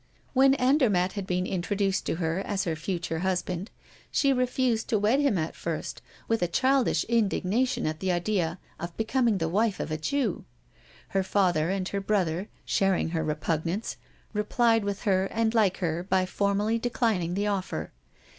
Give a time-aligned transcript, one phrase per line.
[0.33, 3.69] When Andermatt had been introduced to her as her future husband,
[4.09, 8.97] she refused to wed him at first with a childish indignation at the idea of
[8.97, 10.43] becoming the wife of a Jew.
[11.09, 13.97] Her father and her brother, sharing her repugnance,
[14.33, 17.91] replied with her and like her by formally declining the offer.